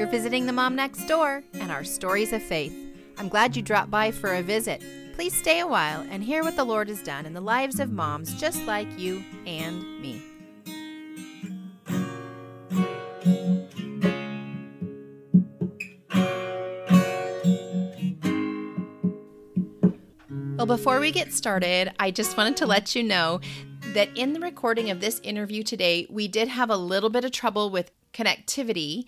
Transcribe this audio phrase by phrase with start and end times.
[0.00, 2.74] You're visiting the Mom Next Door and our stories of faith.
[3.18, 4.82] I'm glad you dropped by for a visit.
[5.12, 7.92] Please stay a while and hear what the Lord has done in the lives of
[7.92, 10.22] moms just like you and me.
[20.56, 23.40] Well, before we get started, I just wanted to let you know
[23.92, 27.32] that in the recording of this interview today, we did have a little bit of
[27.32, 29.04] trouble with connectivity.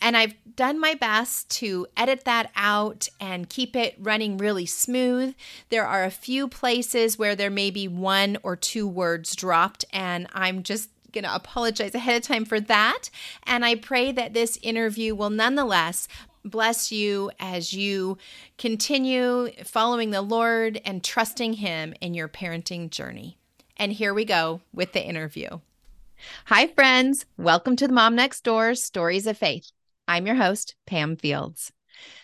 [0.00, 5.34] And I've done my best to edit that out and keep it running really smooth.
[5.68, 10.26] There are a few places where there may be one or two words dropped, and
[10.32, 13.10] I'm just going to apologize ahead of time for that.
[13.44, 16.08] And I pray that this interview will nonetheless
[16.44, 18.18] bless you as you
[18.58, 23.36] continue following the Lord and trusting Him in your parenting journey.
[23.76, 25.60] And here we go with the interview.
[26.46, 27.26] Hi, friends.
[27.36, 29.70] Welcome to the Mom Next Door Stories of Faith.
[30.08, 31.72] I'm your host, Pam Fields.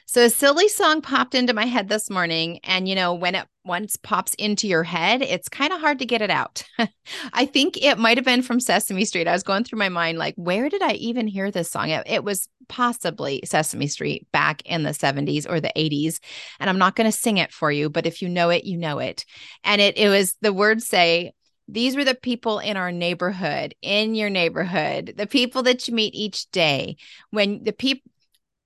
[0.06, 2.60] So, a silly song popped into my head this morning.
[2.64, 6.04] And, you know, when it once pops into your head, it's kind of hard to
[6.04, 6.64] get it out.
[7.32, 9.26] I think it might have been from Sesame Street.
[9.26, 11.88] I was going through my mind, like, where did I even hear this song?
[11.88, 16.18] It, it was possibly Sesame Street back in the 70s or the 80s.
[16.60, 18.76] And I'm not going to sing it for you, but if you know it, you
[18.76, 19.24] know it.
[19.64, 21.32] And it, it was the words say,
[21.68, 26.14] these were the people in our neighborhood, in your neighborhood, the people that you meet
[26.14, 26.96] each day.
[27.30, 28.10] When the people,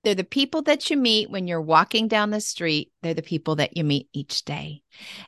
[0.03, 2.91] they're the people that you meet when you're walking down the street.
[3.01, 4.81] They're the people that you meet each day.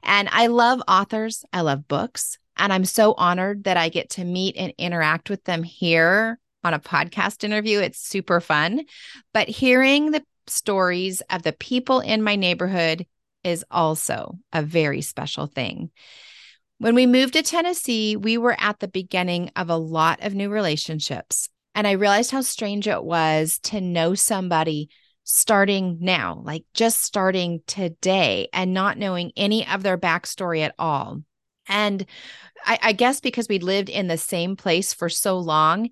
[0.04, 2.38] And I love authors, I love books.
[2.58, 6.74] And I'm so honored that I get to meet and interact with them here on
[6.74, 7.80] a podcast interview.
[7.80, 8.82] It's super fun.
[9.34, 13.06] But hearing the stories of the people in my neighborhood
[13.44, 15.92] is also a very special thing.
[16.80, 20.50] When we moved to Tennessee, we were at the beginning of a lot of new
[20.50, 21.50] relationships.
[21.76, 24.90] And I realized how strange it was to know somebody
[25.26, 31.22] starting now, like just starting today and not knowing any of their backstory at all.
[31.68, 32.06] And
[32.66, 35.90] I, I, guess because we lived in the same place for so long,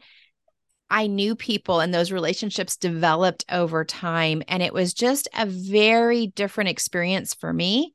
[0.89, 4.41] I knew people and those relationships developed over time.
[4.47, 7.93] And it was just a very different experience for me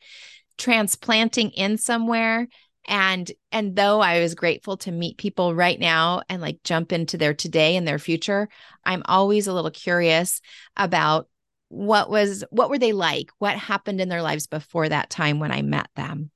[0.59, 2.49] transplanting in somewhere
[2.87, 7.17] and and though i was grateful to meet people right now and like jump into
[7.17, 8.49] their today and their future
[8.85, 10.41] i'm always a little curious
[10.77, 11.29] about
[11.69, 15.53] what was what were they like what happened in their lives before that time when
[15.53, 16.31] i met them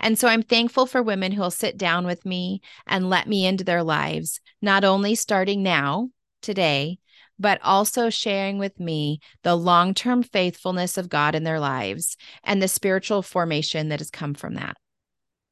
[0.00, 3.64] and so i'm thankful for women who'll sit down with me and let me into
[3.64, 6.08] their lives not only starting now
[6.40, 6.98] today
[7.38, 12.62] but also sharing with me the long term faithfulness of God in their lives and
[12.62, 14.76] the spiritual formation that has come from that.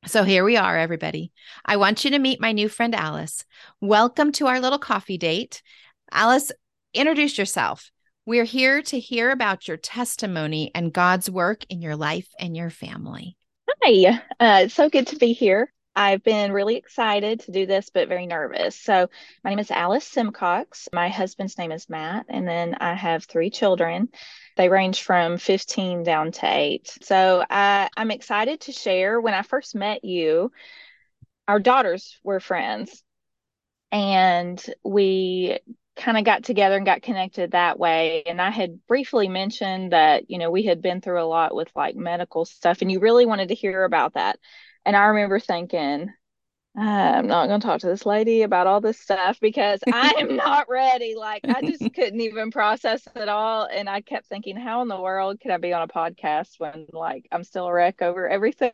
[0.07, 1.31] So here we are, everybody.
[1.65, 3.45] I want you to meet my new friend, Alice.
[3.83, 5.63] Welcome to our little coffee date.
[6.11, 6.51] Alice,
[6.95, 7.91] introduce yourself.
[8.25, 12.71] We're here to hear about your testimony and God's work in your life and your
[12.71, 13.37] family.
[13.83, 15.71] Hi, uh, it's so good to be here.
[15.97, 18.77] I've been really excited to do this, but very nervous.
[18.77, 19.09] So,
[19.43, 20.89] my name is Alice Simcox.
[20.93, 24.09] My husband's name is Matt, and then I have three children.
[24.57, 26.97] They range from 15 down to eight.
[27.03, 29.21] So, I, I'm excited to share.
[29.21, 30.53] When I first met you,
[31.49, 33.03] our daughters were friends,
[33.91, 35.59] and we
[35.97, 38.23] kind of got together and got connected that way.
[38.25, 41.69] And I had briefly mentioned that, you know, we had been through a lot with
[41.75, 44.39] like medical stuff, and you really wanted to hear about that.
[44.87, 46.11] And I remember thinking,
[46.77, 50.37] I'm not going to talk to this lady about all this stuff because I am
[50.37, 51.17] not ready.
[51.17, 53.67] Like, I just couldn't even process it all.
[53.67, 56.87] And I kept thinking, how in the world could I be on a podcast when,
[56.93, 58.73] like, I'm still a wreck over everything?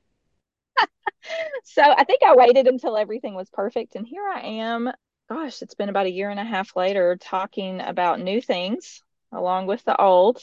[1.65, 3.97] so I think I waited until everything was perfect.
[3.97, 4.91] And here I am.
[5.29, 9.03] Gosh, it's been about a year and a half later talking about new things
[9.33, 10.41] along with the old.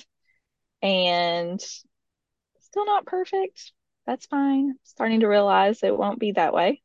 [0.81, 3.71] And still not perfect
[4.05, 4.75] that's fine.
[4.83, 6.81] Starting to realize it won't be that way,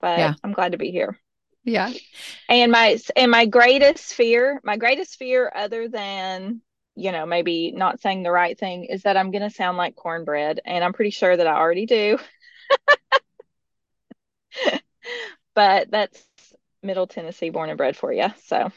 [0.00, 0.34] but yeah.
[0.42, 1.18] I'm glad to be here.
[1.64, 1.92] Yeah.
[2.48, 6.62] And my and my greatest fear, my greatest fear other than,
[6.94, 9.94] you know, maybe not saying the right thing is that I'm going to sound like
[9.94, 12.18] cornbread and I'm pretty sure that I already do.
[15.54, 16.26] but that's
[16.82, 18.28] Middle Tennessee born and bred for you.
[18.46, 18.72] So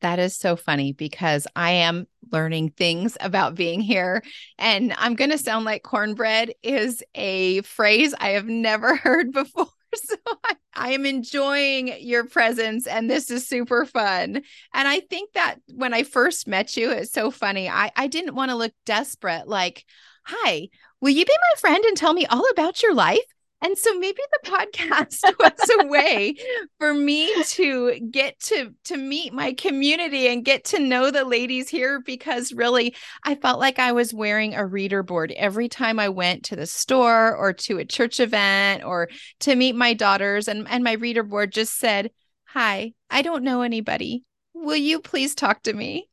[0.00, 4.22] that is so funny because I am learning things about being here.
[4.58, 9.68] And I'm going to sound like cornbread is a phrase I have never heard before.
[9.94, 14.36] So I, I, am enjoying your presence and this is super fun.
[14.72, 17.68] And I think that when I first met you, it's so funny.
[17.68, 19.84] I, I didn't want to look desperate, like,
[20.24, 20.70] hi,
[21.02, 23.20] will you be my friend and tell me all about your life?
[23.62, 26.34] And so maybe the podcast was a way
[26.78, 31.68] for me to get to to meet my community and get to know the ladies
[31.68, 32.94] here because really
[33.24, 36.66] I felt like I was wearing a reader board every time I went to the
[36.66, 39.08] store or to a church event or
[39.40, 42.10] to meet my daughters and and my reader board just said,
[42.46, 44.24] "Hi, I don't know anybody.
[44.54, 46.08] Will you please talk to me?"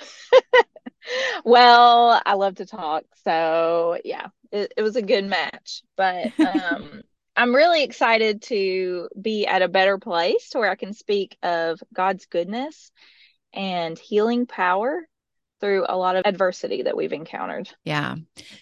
[1.44, 3.04] well, I love to talk.
[3.24, 5.82] So, yeah, it, it was a good match.
[5.96, 7.02] But um,
[7.36, 11.80] I'm really excited to be at a better place to where I can speak of
[11.92, 12.90] God's goodness
[13.52, 15.06] and healing power
[15.60, 17.68] through a lot of adversity that we've encountered.
[17.84, 18.16] Yeah.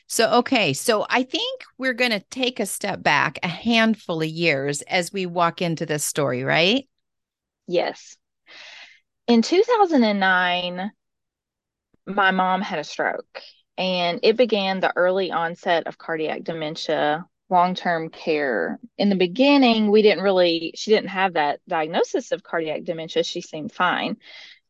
[0.08, 0.73] So, okay.
[0.73, 5.12] So, I think we're going to take a step back a handful of years as
[5.12, 6.88] we walk into this story, right?
[7.69, 8.17] Yes.
[9.29, 10.90] In 2009,
[12.06, 13.43] my mom had a stroke
[13.78, 18.78] and it began the early onset of cardiac dementia long-term care.
[18.98, 23.22] In the beginning we didn't really she didn't have that diagnosis of cardiac dementia.
[23.22, 24.19] She seemed fine.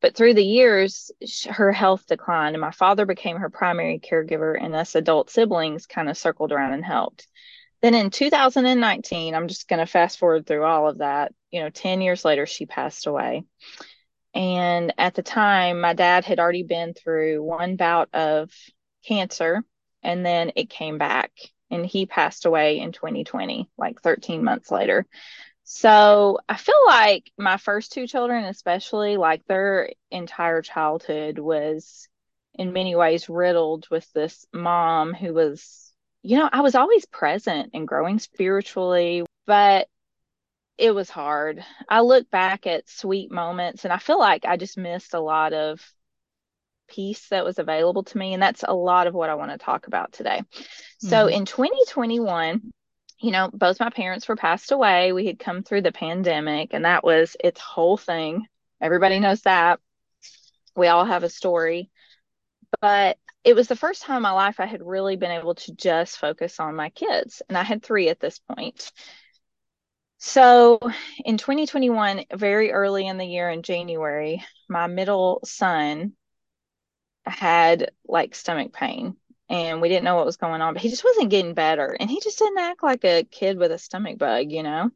[0.00, 1.10] But through the years
[1.48, 6.08] her health declined and my father became her primary caregiver and us adult siblings kind
[6.08, 7.26] of circled around and helped.
[7.80, 11.70] Then in 2019 i'm just going to fast forward through all of that you know
[11.70, 13.44] 10 years later she passed away.
[14.34, 18.52] And at the time, my dad had already been through one bout of
[19.08, 19.64] cancer
[20.02, 21.32] and then it came back
[21.70, 25.06] and he passed away in 2020, like 13 months later.
[25.64, 32.08] So I feel like my first two children, especially, like their entire childhood was
[32.54, 37.70] in many ways riddled with this mom who was, you know, I was always present
[37.74, 39.88] and growing spiritually, but
[40.78, 41.62] it was hard.
[41.88, 45.52] I look back at sweet moments and I feel like I just missed a lot
[45.52, 45.82] of
[46.88, 48.34] peace that was available to me.
[48.34, 50.40] And that's a lot of what I want to talk about today.
[50.40, 51.08] Mm-hmm.
[51.08, 52.72] So in 2021,
[53.20, 55.12] you know, both my parents were passed away.
[55.12, 58.46] We had come through the pandemic, and that was its whole thing.
[58.80, 59.80] Everybody knows that.
[60.76, 61.90] We all have a story.
[62.80, 65.74] But it was the first time in my life I had really been able to
[65.74, 67.42] just focus on my kids.
[67.48, 68.92] And I had three at this point.
[70.18, 70.80] So
[71.24, 76.12] in 2021, very early in the year in January, my middle son
[77.28, 79.16] had like stomach pain
[79.48, 81.96] and we didn't know what was going on, but he just wasn't getting better.
[81.98, 84.90] And he just didn't act like a kid with a stomach bug, you know?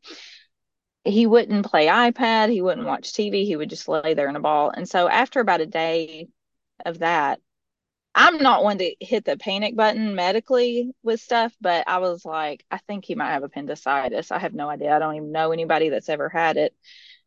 [1.04, 4.40] He wouldn't play iPad, he wouldn't watch TV, he would just lay there in a
[4.40, 4.70] ball.
[4.70, 6.28] And so after about a day
[6.84, 7.40] of that,
[8.14, 12.64] I'm not one to hit the panic button medically with stuff, but I was like,
[12.70, 14.30] I think he might have appendicitis.
[14.30, 14.94] I have no idea.
[14.94, 16.74] I don't even know anybody that's ever had it.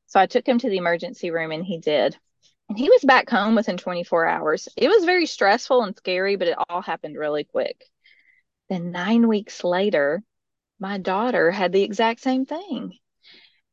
[0.06, 2.18] So I took him to the emergency room and he did.
[2.74, 4.68] He was back home within 24 hours.
[4.78, 7.84] It was very stressful and scary, but it all happened really quick.
[8.70, 10.24] Then nine weeks later,
[10.80, 13.00] my daughter had the exact same thing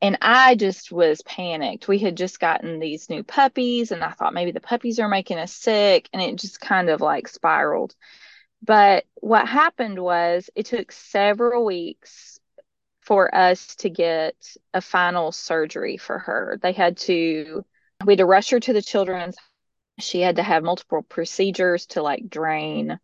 [0.03, 1.87] and I just was panicked.
[1.87, 5.39] We had just gotten these new puppies, and I thought maybe the puppies are making
[5.39, 7.95] us sick, and it just kind of like spiraled.
[8.63, 12.41] But what happened was it took several weeks
[13.01, 14.35] for us to get
[14.75, 16.59] a final surgery for her.
[16.63, 17.65] They had to,
[18.07, 19.37] we had to rush her to the children's.
[19.99, 22.99] She had to have multiple procedures to like drain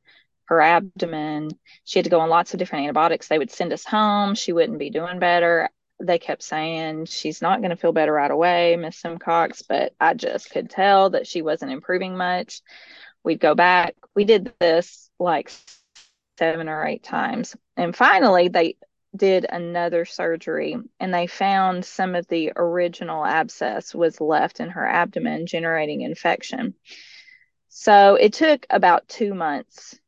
[0.47, 1.51] her abdomen.
[1.85, 3.29] She had to go on lots of different antibiotics.
[3.29, 4.35] They would send us home.
[4.35, 5.69] She wouldn't be doing better
[6.01, 10.15] they kept saying she's not going to feel better right away, Miss Simcox, but I
[10.15, 12.63] just could tell that she wasn't improving much.
[13.25, 13.97] We'd go back.
[14.15, 15.51] We did this like
[16.39, 17.57] seven or eight times.
[17.77, 18.77] And finally, they
[19.17, 24.87] did another surgery and they found some of the original abscess was left in her
[24.87, 26.75] abdomen, generating infection.
[27.69, 29.99] So it took about two months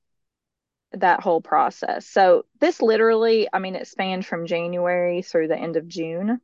[0.93, 2.07] that whole process.
[2.07, 6.41] So this literally, I mean, it spanned from January through the end of June.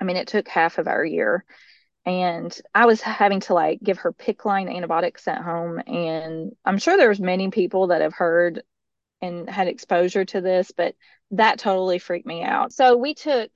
[0.00, 1.44] I mean, it took half of our year.
[2.06, 5.80] And I was having to like give her PICC line antibiotics at home.
[5.86, 8.62] And I'm sure there's many people that have heard
[9.24, 10.94] and had exposure to this, but
[11.30, 12.72] that totally freaked me out.
[12.72, 13.50] So we took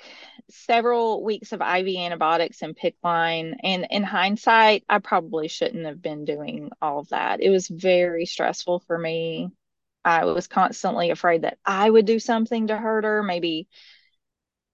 [0.51, 3.57] several weeks of IV antibiotics and PICC line.
[3.63, 7.43] And in hindsight, I probably shouldn't have been doing all of that.
[7.43, 9.51] It was very stressful for me.
[10.05, 13.69] I was constantly afraid that I would do something to hurt her, maybe,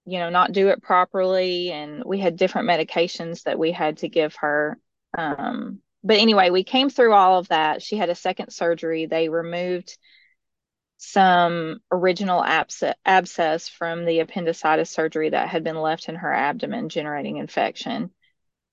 [0.05, 1.71] you know, not do it properly.
[1.71, 4.79] And we had different medications that we had to give her.
[5.17, 7.81] Um, but anyway, we came through all of that.
[7.81, 9.07] She had a second surgery.
[9.07, 9.97] They removed
[10.97, 16.89] some original abscess, abscess from the appendicitis surgery that had been left in her abdomen,
[16.89, 18.11] generating infection.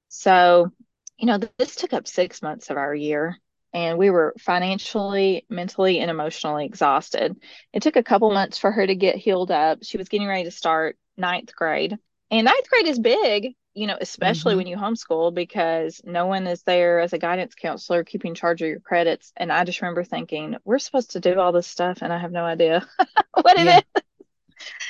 [0.09, 0.71] So,
[1.19, 3.39] you know, this took up six months of our year
[3.73, 7.37] and we were financially, mentally, and emotionally exhausted.
[7.73, 9.79] It took a couple months for her to get healed up.
[9.83, 11.97] She was getting ready to start ninth grade.
[12.31, 14.59] And ninth grade is big, you know, especially mm-hmm.
[14.59, 18.69] when you homeschool because no one is there as a guidance counselor keeping charge of
[18.69, 19.33] your credits.
[19.37, 22.33] And I just remember thinking, we're supposed to do all this stuff and I have
[22.33, 22.87] no idea
[23.41, 23.81] what it yeah.
[23.97, 24.03] is.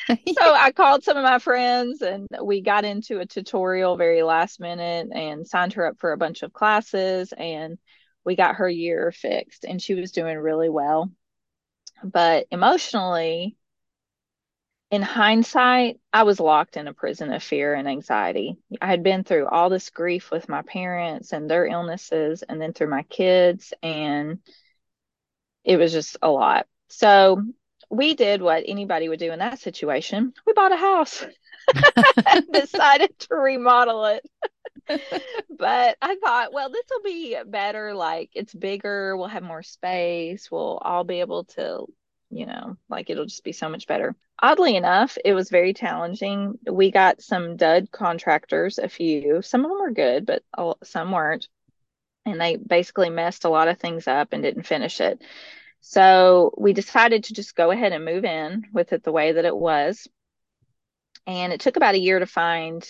[0.39, 4.61] so I called some of my friends and we got into a tutorial very last
[4.61, 7.79] minute and signed her up for a bunch of classes and
[8.25, 11.11] we got her year fixed and she was doing really well.
[12.03, 13.57] But emotionally,
[14.93, 18.59] in hindsight, I was locked in a prison of fear and anxiety.
[18.79, 22.75] I had been through all this grief with my parents and their illnesses, and then
[22.75, 24.41] through my kids, and
[25.65, 26.67] it was just a lot.
[26.89, 27.43] So
[27.89, 30.35] we did what anybody would do in that situation.
[30.47, 31.25] We bought a house,
[32.53, 34.29] decided to remodel it.
[35.49, 37.95] but I thought, well, this will be better.
[37.95, 41.87] Like it's bigger, we'll have more space, we'll all be able to,
[42.29, 44.15] you know, like it'll just be so much better.
[44.45, 46.59] Oddly enough, it was very challenging.
[46.69, 49.41] We got some dud contractors, a few.
[49.41, 50.43] Some of them were good, but
[50.83, 51.47] some weren't.
[52.27, 55.23] And they basically messed a lot of things up and didn't finish it.
[55.81, 59.45] So we decided to just go ahead and move in with it the way that
[59.45, 60.09] it was.
[61.25, 62.85] And it took about a year to find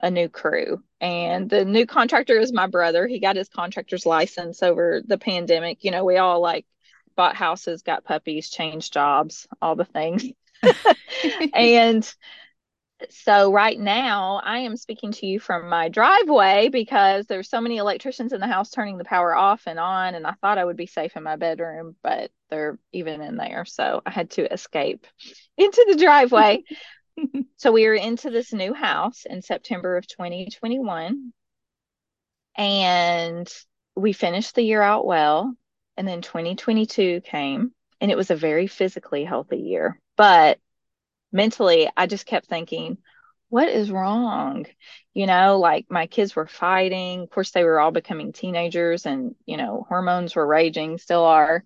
[0.00, 0.82] a new crew.
[1.00, 3.06] And the new contractor is my brother.
[3.06, 5.84] He got his contractor's license over the pandemic.
[5.84, 6.66] You know, we all like
[7.16, 10.24] bought houses, got puppies, changed jobs, all the things.
[11.54, 12.14] and
[13.08, 17.78] so right now I am speaking to you from my driveway because there's so many
[17.78, 20.76] electricians in the house turning the power off and on and I thought I would
[20.76, 23.64] be safe in my bedroom but they're even in there.
[23.64, 25.06] So I had to escape
[25.56, 26.64] into the driveway.
[27.56, 31.32] So we were into this new house in September of 2021
[32.56, 33.52] and
[33.94, 35.54] we finished the year out well
[35.96, 40.58] and then 2022 came and it was a very physically healthy year but
[41.32, 42.98] mentally I just kept thinking
[43.48, 44.66] what is wrong
[45.14, 49.34] you know like my kids were fighting of course they were all becoming teenagers and
[49.46, 51.64] you know hormones were raging still are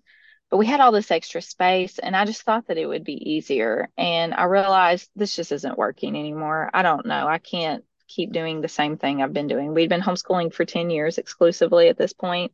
[0.49, 3.31] but we had all this extra space and I just thought that it would be
[3.31, 3.89] easier.
[3.97, 6.69] And I realized this just isn't working anymore.
[6.73, 7.27] I don't know.
[7.27, 9.73] I can't keep doing the same thing I've been doing.
[9.73, 12.53] We'd been homeschooling for 10 years exclusively at this point,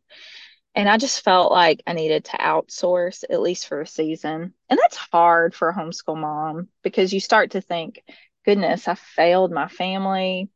[0.74, 4.54] And I just felt like I needed to outsource at least for a season.
[4.70, 8.01] And that's hard for a homeschool mom because you start to think,
[8.46, 10.50] goodness, I failed my family.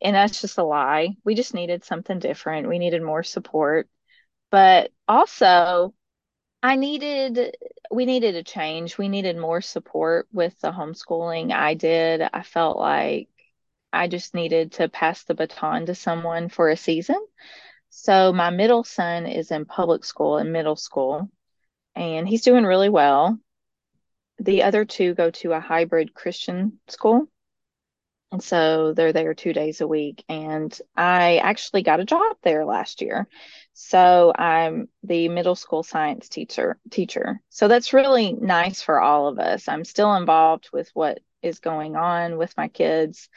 [0.00, 1.16] And that's just a lie.
[1.24, 2.68] We just needed something different.
[2.68, 3.88] We needed more support.
[4.50, 5.94] But also,
[6.62, 7.56] I needed,
[7.90, 8.98] we needed a change.
[8.98, 12.22] We needed more support with the homeschooling I did.
[12.32, 13.28] I felt like
[13.92, 17.24] I just needed to pass the baton to someone for a season.
[17.94, 21.28] So my middle son is in public school in middle school,
[21.94, 23.38] and he's doing really well.
[24.38, 27.28] The other two go to a hybrid Christian school.
[28.32, 30.24] And so they're there two days a week.
[30.26, 33.28] And I actually got a job there last year.
[33.74, 37.42] So I'm the middle school science teacher teacher.
[37.50, 39.68] So that's really nice for all of us.
[39.68, 43.28] I'm still involved with what is going on with my kids,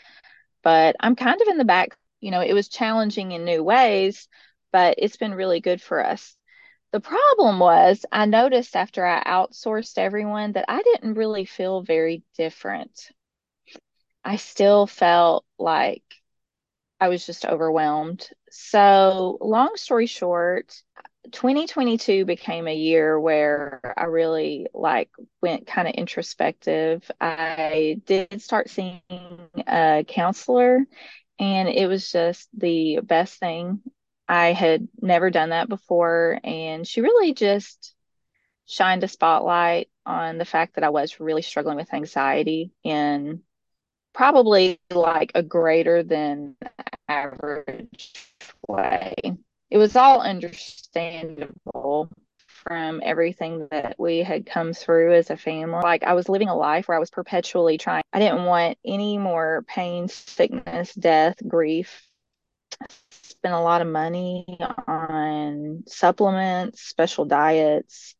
[0.63, 1.97] but I'm kind of in the back.
[2.25, 4.27] You know, it was challenging in new ways,
[4.71, 6.35] but it's been really good for us.
[6.91, 12.23] The problem was I noticed after I outsourced everyone that I didn't really feel very
[12.37, 13.11] different
[14.23, 16.03] I still felt like
[16.99, 18.29] I was just overwhelmed.
[18.49, 20.81] So, long story short,
[21.31, 25.09] 2022 became a year where I really like
[25.41, 27.09] went kind of introspective.
[27.21, 29.01] I did start seeing
[29.67, 30.85] a counselor
[31.39, 33.81] and it was just the best thing.
[34.27, 37.93] I had never done that before and she really just
[38.65, 43.41] shined a spotlight on the fact that I was really struggling with anxiety and
[44.13, 46.55] probably like a greater than
[47.07, 48.13] average
[48.67, 49.13] way.
[49.69, 52.09] It was all understandable
[52.67, 55.81] from everything that we had come through as a family.
[55.83, 58.03] Like I was living a life where I was perpetually trying.
[58.11, 62.07] I didn't want any more pain, sickness, death, grief.
[63.11, 64.57] Spent a lot of money
[64.87, 68.15] on supplements, special diets,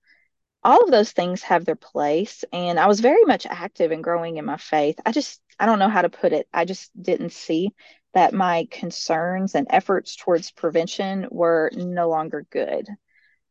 [0.65, 2.43] all of those things have their place.
[2.51, 4.99] And I was very much active and growing in my faith.
[5.05, 6.47] I just, I don't know how to put it.
[6.51, 7.71] I just didn't see
[8.15, 12.87] that my concerns and efforts towards prevention were no longer good.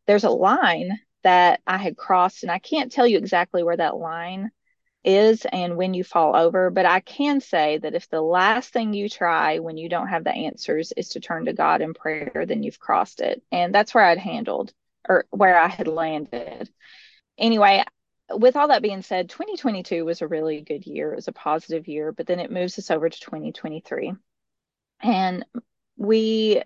[0.07, 3.97] There's a line that I had crossed, and I can't tell you exactly where that
[3.97, 4.51] line
[5.05, 6.71] is and when you fall over.
[6.71, 10.25] But I can say that if the last thing you try when you don't have
[10.25, 13.43] the answers is to turn to God in prayer, then you've crossed it.
[13.53, 14.73] And that's where I'd handled
[15.09, 16.71] or where I had landed.
[17.37, 17.85] Anyway,
[18.31, 21.13] with all that being said, 2022 was a really good year.
[21.13, 24.15] It was a positive year, but then it moves us over to 2023.
[25.03, 25.45] And
[25.97, 26.63] we,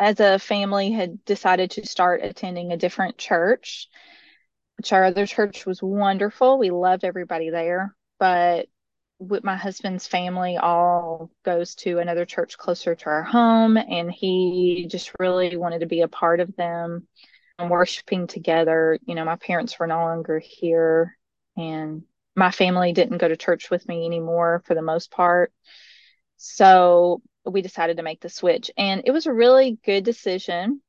[0.00, 3.88] as a family, had decided to start attending a different church.
[4.78, 6.58] Which our other church was wonderful.
[6.58, 8.66] We loved everybody there, but
[9.18, 14.86] with my husband's family all goes to another church closer to our home and he
[14.90, 17.06] just really wanted to be a part of them
[17.58, 18.98] and worshiping together.
[19.04, 21.18] You know my parents were no longer here
[21.58, 22.04] and
[22.34, 25.52] my family didn't go to church with me anymore for the most part.
[26.38, 30.80] So we decided to make the switch and it was a really good decision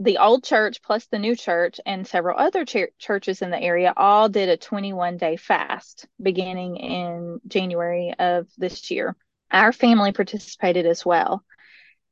[0.00, 3.92] the old church plus the new church and several other ch- churches in the area
[3.96, 9.14] all did a 21 day fast beginning in January of this year.
[9.50, 11.44] Our family participated as well.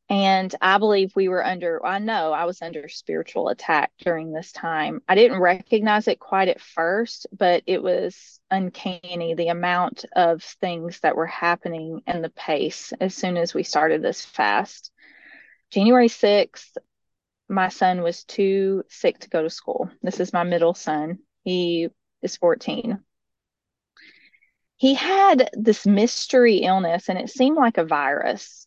[0.09, 4.52] And I believe we were under, I know I was under spiritual attack during this
[4.52, 5.00] time.
[5.09, 11.00] I didn't recognize it quite at first, but it was uncanny the amount of things
[11.00, 14.90] that were happening and the pace as soon as we started this fast.
[15.71, 16.76] January 6th,
[17.49, 19.90] my son was too sick to go to school.
[20.02, 21.21] This is my middle son.
[21.44, 21.88] He
[22.21, 22.99] is 14.
[24.76, 28.62] He had this mystery illness and it seemed like a virus.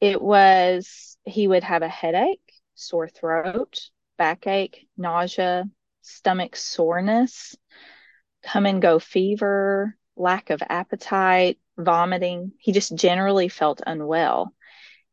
[0.00, 5.64] It was, he would have a headache, sore throat, backache, nausea,
[6.02, 7.56] stomach soreness,
[8.42, 12.52] come and go fever, lack of appetite, vomiting.
[12.58, 14.54] He just generally felt unwell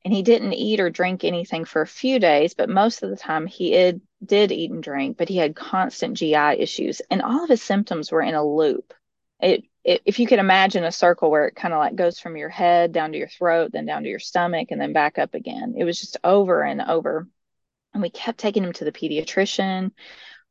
[0.05, 3.17] and he didn't eat or drink anything for a few days, but most of the
[3.17, 7.43] time he did, did eat and drink, but he had constant GI issues and all
[7.43, 8.93] of his symptoms were in a loop.
[9.41, 12.49] It, if you could imagine a circle where it kind of like goes from your
[12.49, 15.75] head down to your throat, then down to your stomach, and then back up again.
[15.77, 17.25] It was just over and over.
[17.93, 19.91] And we kept taking him to the pediatrician.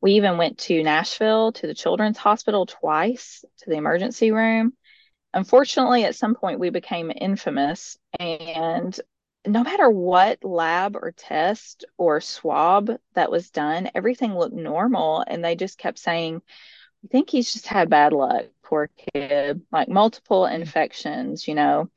[0.01, 4.73] We even went to Nashville to the children's hospital twice to the emergency room.
[5.35, 8.99] Unfortunately, at some point we became infamous and
[9.47, 15.23] no matter what lab or test or swab that was done, everything looked normal.
[15.27, 16.43] And they just kept saying,
[17.05, 20.55] I think he's just had bad luck, poor kid, like multiple mm.
[20.55, 21.91] infections, you know.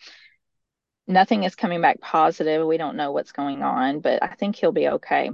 [1.08, 2.66] Nothing is coming back positive.
[2.66, 5.32] We don't know what's going on, but I think he'll be okay.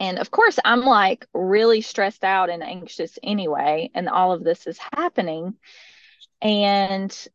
[0.00, 4.66] And of course, I'm like really stressed out and anxious anyway, and all of this
[4.66, 5.54] is happening.
[6.40, 7.28] And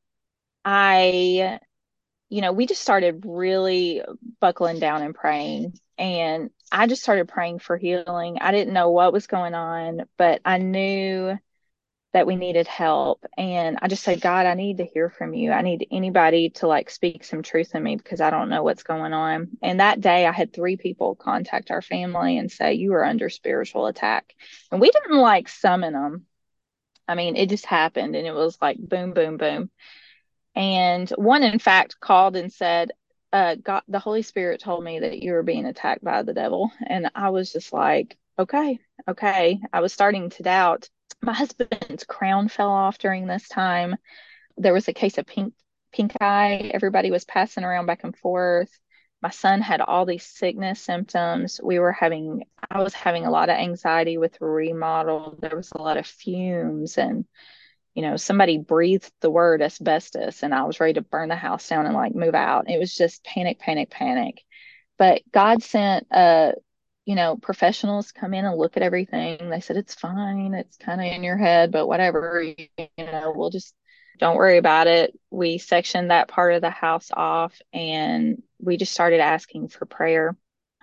[0.65, 1.59] I
[2.29, 4.03] you know, we just started really
[4.39, 5.79] buckling down and praying.
[5.99, 8.37] And I just started praying for healing.
[8.39, 11.37] I didn't know what was going on, but I knew
[12.13, 13.23] that we needed help.
[13.37, 15.51] And I just said, God, I need to hear from you.
[15.51, 18.81] I need anybody to like speak some truth in me because I don't know what's
[18.83, 19.49] going on.
[19.61, 23.29] And that day, I had three people contact our family and say, You are under
[23.29, 24.33] spiritual attack.
[24.71, 26.25] And we didn't like summon them.
[27.07, 29.69] I mean, it just happened and it was like boom, boom, boom.
[30.55, 32.91] And one, in fact, called and said,
[33.31, 36.71] uh, God, the Holy Spirit told me that you were being attacked by the devil.
[36.85, 39.59] And I was just like, okay, okay.
[39.71, 40.89] I was starting to doubt.
[41.21, 43.95] My husband's crown fell off during this time.
[44.57, 45.53] There was a case of pink
[45.91, 46.71] pink eye.
[46.73, 48.69] Everybody was passing around back and forth.
[49.21, 51.59] My son had all these sickness symptoms.
[51.61, 55.37] We were having, I was having a lot of anxiety with remodel.
[55.39, 57.25] There was a lot of fumes and
[57.99, 61.67] you know, somebody breathed the word asbestos and I was ready to burn the house
[61.67, 62.69] down and like move out.
[62.69, 64.41] It was just panic, panic, panic.
[64.97, 66.53] But God sent uh,
[67.03, 69.49] you know, professionals come in and look at everything.
[69.49, 70.53] They said it's fine.
[70.53, 73.75] It's kind of in your head, but whatever, you, know, we'll just
[74.17, 75.13] don't worry about it.
[75.29, 80.37] We sectioned that part of the house off and we just started asking for prayer.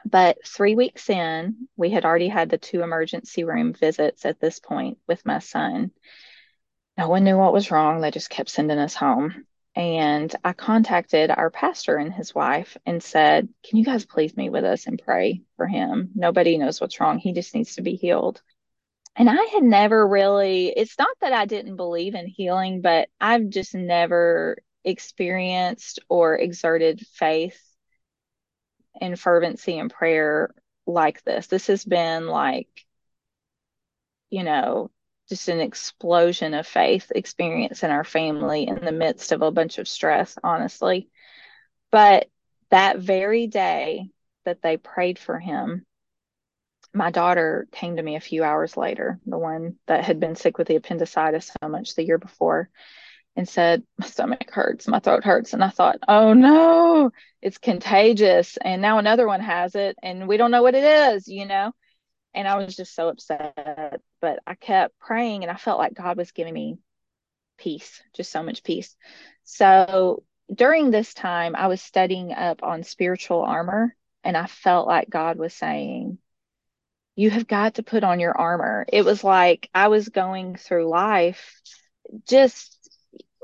[0.05, 4.61] But three weeks in, we had already had the two emergency room visits at this
[4.61, 5.93] point with my son
[6.97, 8.01] no one knew what was wrong.
[8.01, 9.47] They just kept sending us home.
[9.75, 14.49] And I contacted our pastor and his wife and said, Can you guys please meet
[14.49, 16.11] with us and pray for him?
[16.15, 17.19] Nobody knows what's wrong.
[17.19, 18.41] He just needs to be healed.
[19.17, 23.49] And I had never really, it's not that I didn't believe in healing, but I've
[23.49, 27.61] just never experienced or exerted faith
[28.99, 30.55] and fervency and prayer
[30.87, 31.49] like this.
[31.49, 32.69] This has been like,
[34.31, 34.91] you know,
[35.29, 39.79] just an explosion of faith experience in our family in the midst of a bunch
[39.79, 41.09] of stress, honestly.
[41.91, 42.29] But
[42.71, 44.11] that very day
[44.45, 45.85] that they prayed for him,
[46.95, 50.59] my daughter came to me a few hours later, the one that had been sick
[50.59, 52.71] with the appendicitis so much the year before,
[53.37, 55.53] and said, My stomach hurts, my throat hurts.
[55.53, 57.11] And I thought, Oh no,
[57.43, 58.57] it's contagious.
[58.57, 61.73] And now another one has it, and we don't know what it is, you know?
[62.37, 64.01] And I was just so upset.
[64.21, 66.79] But I kept praying, and I felt like God was giving me
[67.59, 68.95] peace, just so much peace.
[69.45, 70.23] So
[70.55, 75.39] during this time, I was studying up on spiritual armor, and I felt like God
[75.39, 76.19] was saying,
[77.17, 78.87] You have got to put on your armor.
[78.93, 81.61] It was like I was going through life
[82.29, 82.73] just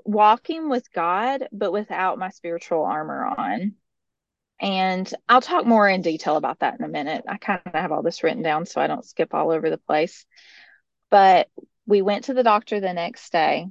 [0.04, 3.74] walking with God, but without my spiritual armor on.
[4.62, 7.24] And I'll talk more in detail about that in a minute.
[7.28, 9.76] I kind of have all this written down so I don't skip all over the
[9.76, 10.24] place.
[11.10, 11.48] But
[11.84, 13.66] we went to the doctor the next day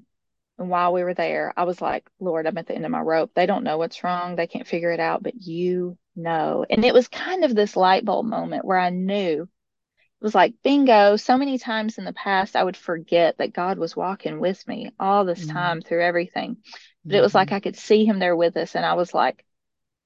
[0.62, 3.00] and while we were there, I was like, Lord, I'm at the end of my
[3.00, 3.32] rope.
[3.34, 4.36] They don't know what's wrong.
[4.36, 6.64] They can't figure it out, but you know.
[6.70, 10.54] And it was kind of this light bulb moment where I knew it was like
[10.64, 11.16] bingo.
[11.16, 14.92] So many times in the past, I would forget that God was walking with me
[15.00, 15.58] all this mm-hmm.
[15.58, 16.58] time through everything.
[17.04, 17.18] But mm-hmm.
[17.18, 17.56] it was like mm-hmm.
[17.56, 18.76] I could see him there with us.
[18.76, 19.44] And I was like,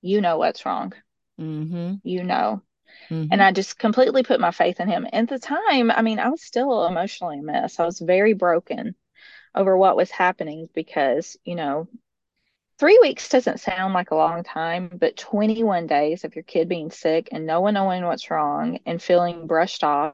[0.01, 0.93] you know what's wrong.
[1.39, 1.95] Mm-hmm.
[2.03, 2.61] You know.
[3.09, 3.41] And mm-hmm.
[3.41, 5.07] I just completely put my faith in him.
[5.11, 7.79] At the time, I mean, I was still emotionally a mess.
[7.79, 8.95] I was very broken
[9.53, 11.87] over what was happening because, you know,
[12.79, 16.91] three weeks doesn't sound like a long time, but 21 days of your kid being
[16.91, 20.13] sick and no one knowing what's wrong and feeling brushed off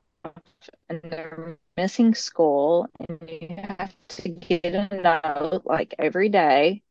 [0.89, 6.83] and they're missing school and you have to get a note like every day.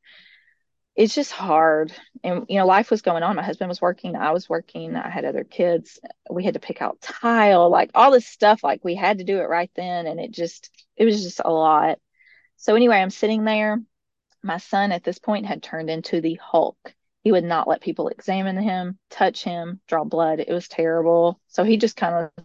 [0.97, 1.93] It's just hard.
[2.23, 3.37] And, you know, life was going on.
[3.37, 4.17] My husband was working.
[4.17, 4.97] I was working.
[4.97, 5.99] I had other kids.
[6.31, 8.63] We had to pick out tile, like all this stuff.
[8.63, 10.07] Like we had to do it right then.
[10.07, 11.99] And it just, it was just a lot.
[12.57, 13.81] So anyway, I'm sitting there.
[14.43, 16.95] My son at this point had turned into the Hulk.
[17.23, 20.41] He would not let people examine him, touch him, draw blood.
[20.41, 21.41] It was terrible.
[21.49, 22.45] So he just kind of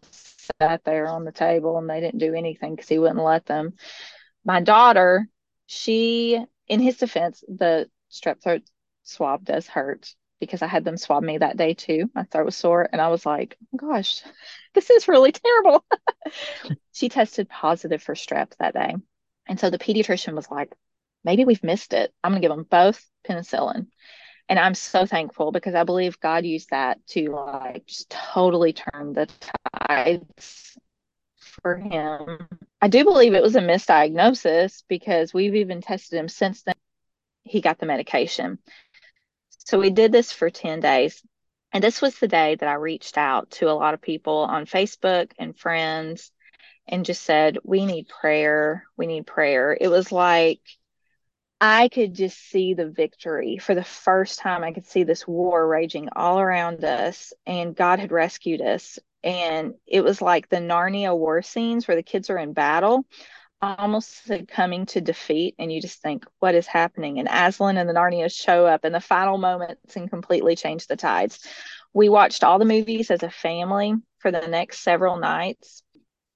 [0.62, 3.74] sat there on the table and they didn't do anything because he wouldn't let them.
[4.44, 5.28] My daughter,
[5.66, 8.64] she, in his defense, the strep throat
[9.04, 12.10] swab does hurt because I had them swab me that day too.
[12.14, 14.22] My throat was sore and I was like, oh gosh,
[14.74, 15.86] this is really terrible.
[16.94, 18.96] she tested positive for strep that day.
[19.48, 20.74] And so the pediatrician was like,
[21.24, 22.14] maybe we've missed it.
[22.24, 23.88] I'm going to give them both penicillin.
[24.48, 29.14] And I'm so thankful because I believe God used that to like just totally turn
[29.14, 29.28] the
[29.88, 30.78] tides
[31.40, 32.48] for him.
[32.82, 36.76] I do believe it was a misdiagnosis because we've even tested him since then.
[37.46, 38.60] He got the medication.
[39.66, 41.24] So we did this for 10 days.
[41.72, 44.66] And this was the day that I reached out to a lot of people on
[44.66, 46.32] Facebook and friends
[46.88, 48.86] and just said, We need prayer.
[48.98, 49.78] We need prayer.
[49.80, 50.62] It was like
[51.60, 54.64] I could just see the victory for the first time.
[54.64, 59.00] I could see this war raging all around us, and God had rescued us.
[59.24, 63.06] And it was like the Narnia war scenes where the kids are in battle,
[63.62, 65.56] almost coming to defeat.
[65.60, 67.20] And you just think, what is happening?
[67.20, 70.96] And Aslan and the Narnia show up in the final moments and completely change the
[70.96, 71.48] tides.
[71.94, 75.84] We watched all the movies as a family for the next several nights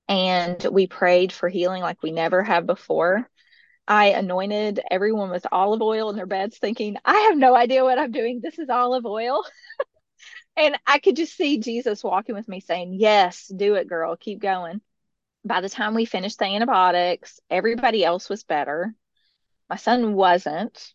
[0.09, 3.29] and we prayed for healing like we never have before.
[3.87, 7.99] I anointed everyone with olive oil in their beds, thinking, I have no idea what
[7.99, 8.39] I'm doing.
[8.41, 9.43] This is olive oil.
[10.57, 14.15] and I could just see Jesus walking with me saying, Yes, do it, girl.
[14.15, 14.81] Keep going.
[15.45, 18.93] By the time we finished the antibiotics, everybody else was better.
[19.69, 20.93] My son wasn't,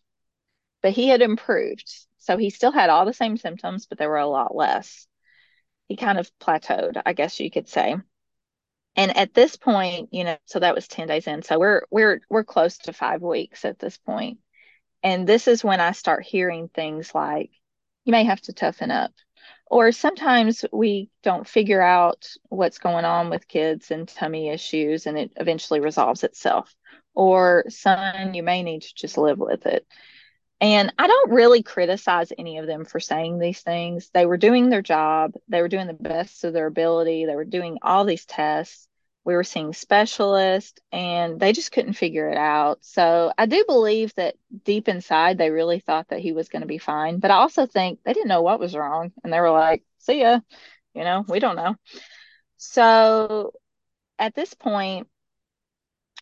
[0.81, 1.91] but he had improved.
[2.17, 5.07] So he still had all the same symptoms, but they were a lot less.
[5.87, 7.97] He kind of plateaued, I guess you could say
[8.95, 12.21] and at this point you know so that was 10 days in so we're we're
[12.29, 14.39] we're close to five weeks at this point
[15.03, 17.51] and this is when i start hearing things like
[18.05, 19.11] you may have to toughen up
[19.67, 25.17] or sometimes we don't figure out what's going on with kids and tummy issues and
[25.17, 26.73] it eventually resolves itself
[27.13, 29.85] or son you may need to just live with it
[30.61, 34.09] and I don't really criticize any of them for saying these things.
[34.13, 37.45] They were doing their job, they were doing the best of their ability, they were
[37.45, 38.87] doing all these tests.
[39.25, 42.79] We were seeing specialists and they just couldn't figure it out.
[42.81, 46.67] So I do believe that deep inside they really thought that he was going to
[46.67, 47.19] be fine.
[47.19, 50.21] But I also think they didn't know what was wrong and they were like, see
[50.21, 50.39] ya,
[50.93, 51.75] you know, we don't know.
[52.57, 53.53] So
[54.19, 55.07] at this point,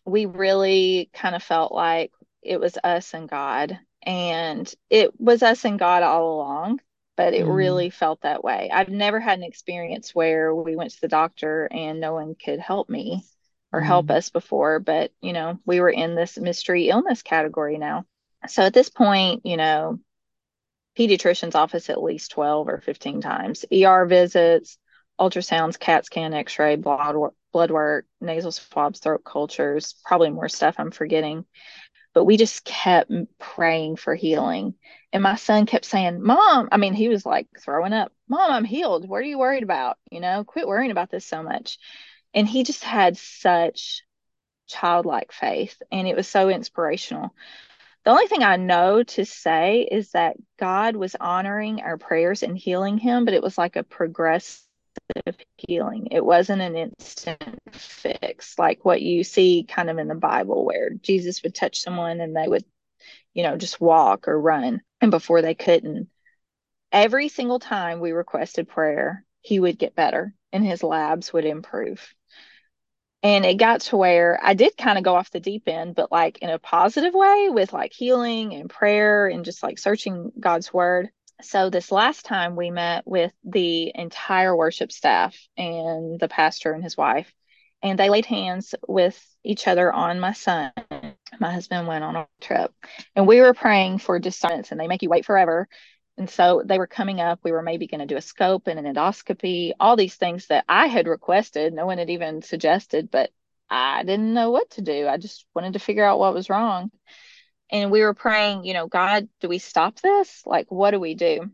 [0.06, 2.12] we really kind of felt like
[2.42, 6.80] it was us and God and it was us and God all along,
[7.16, 7.54] but it mm.
[7.54, 8.70] really felt that way.
[8.72, 12.58] I've never had an experience where we went to the doctor and no one could
[12.58, 13.24] help me
[13.72, 13.86] or mm.
[13.86, 18.04] help us before, but you know, we were in this mystery illness category now.
[18.46, 20.00] So at this point, you know,
[20.98, 24.78] pediatrician's office at least 12 or 15 times, ER visits,
[25.20, 30.48] ultrasounds, CAT scan, x ray, blood work, blood work, nasal swabs, throat cultures, probably more
[30.48, 31.44] stuff I'm forgetting.
[32.14, 34.74] But we just kept praying for healing.
[35.12, 38.64] And my son kept saying, Mom, I mean, he was like throwing up, Mom, I'm
[38.64, 39.08] healed.
[39.08, 39.98] What are you worried about?
[40.10, 41.78] You know, quit worrying about this so much.
[42.32, 44.02] And he just had such
[44.66, 47.34] childlike faith, and it was so inspirational.
[48.04, 52.56] The only thing I know to say is that God was honoring our prayers and
[52.56, 54.63] healing him, but it was like a progressive
[55.56, 56.08] healing.
[56.10, 60.90] It wasn't an instant fix like what you see kind of in the Bible where
[60.90, 62.64] Jesus would touch someone and they would,
[63.32, 64.80] you know, just walk or run.
[65.00, 66.08] And before they couldn't,
[66.92, 72.14] every single time we requested prayer, he would get better and his labs would improve.
[73.22, 76.12] And it got to where I did kind of go off the deep end, but
[76.12, 80.72] like in a positive way with like healing and prayer and just like searching God's
[80.74, 81.08] word.
[81.42, 86.82] So, this last time we met with the entire worship staff and the pastor and
[86.82, 87.32] his wife,
[87.82, 90.72] and they laid hands with each other on my son.
[91.40, 92.72] My husband went on a trip,
[93.16, 95.68] and we were praying for discernment, and they make you wait forever.
[96.16, 97.40] And so they were coming up.
[97.42, 100.64] We were maybe going to do a scope and an endoscopy, all these things that
[100.68, 101.72] I had requested.
[101.72, 103.30] No one had even suggested, but
[103.68, 105.08] I didn't know what to do.
[105.08, 106.90] I just wanted to figure out what was wrong.
[107.70, 110.42] And we were praying, you know, God, do we stop this?
[110.46, 111.50] Like, what do we do?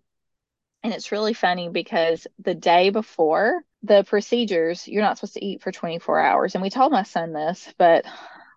[0.83, 5.63] And it's really funny because the day before the procedures, you're not supposed to eat
[5.63, 6.55] for 24 hours.
[6.55, 8.05] And we told my son this, but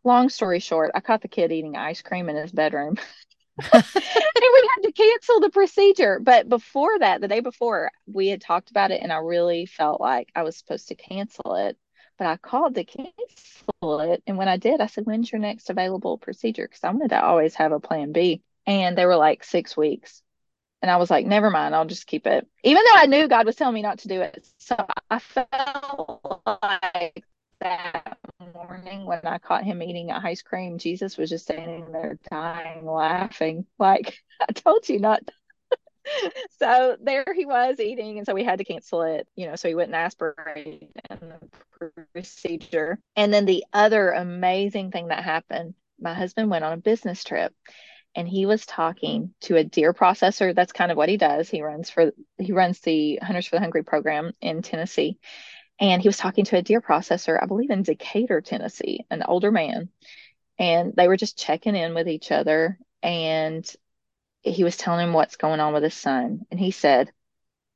[0.04, 2.98] long story short, I caught the kid eating ice cream in his bedroom.
[3.74, 6.20] and we had to cancel the procedure.
[6.20, 10.02] But before that, the day before, we had talked about it, and I really felt
[10.02, 11.78] like I was supposed to cancel it.
[12.18, 14.24] But I called to cancel it.
[14.28, 16.68] And when I did, I said, When's your next available procedure?
[16.68, 18.42] Because I wanted to always have a plan B.
[18.66, 20.22] And they were like six weeks.
[20.82, 22.46] And I was like, never mind, I'll just keep it.
[22.64, 24.46] Even though I knew God was telling me not to do it.
[24.58, 24.76] So
[25.10, 25.48] I felt
[26.62, 27.24] like
[27.62, 28.18] that
[28.54, 33.66] morning when I caught him eating ice cream, Jesus was just standing there dying, laughing,
[33.80, 35.22] like, I told you not.
[36.60, 39.70] so there he was eating, and so we had to cancel it, you know, so
[39.70, 40.92] he wouldn't aspirate
[42.14, 43.00] procedure.
[43.16, 47.54] And then the other amazing thing that happened, my husband went on a business trip
[48.16, 50.56] and he was talking to a deer processor.
[50.56, 51.50] That's kind of what he does.
[51.50, 55.18] He runs for he runs the Hunters for the Hungry program in Tennessee
[55.80, 59.52] and he was talking to a deer processor, I believe in Decatur, Tennessee, an older
[59.52, 59.90] man.
[60.60, 62.78] And they were just checking in with each other.
[63.02, 63.70] And
[64.44, 66.42] he was telling him what's going on with his son.
[66.52, 67.12] And he said,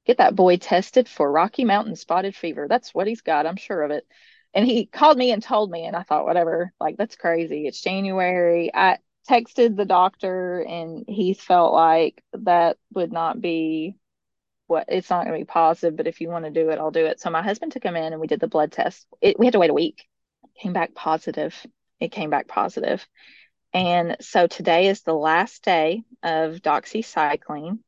[0.08, 2.68] Get that boy tested for Rocky Mountain spotted fever.
[2.68, 3.46] That's what he's got.
[3.46, 4.08] I'm sure of it.
[4.54, 5.86] And he called me and told me.
[5.86, 7.68] And I thought, whatever, like, that's crazy.
[7.68, 8.72] It's January.
[8.74, 8.98] I
[9.30, 13.98] texted the doctor, and he felt like that would not be
[14.68, 16.92] what it's not going to be positive, but if you want to do it, I'll
[16.92, 17.20] do it.
[17.20, 19.08] So my husband took him in and we did the blood test.
[19.22, 20.06] It, we had to wait a week.
[20.44, 21.56] It came back positive.
[22.00, 23.06] It came back positive.
[23.74, 27.80] And so today is the last day of doxycycline.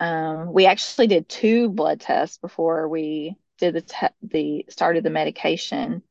[0.00, 5.10] Um, we actually did two blood tests before we did the te- the started the
[5.10, 6.02] medication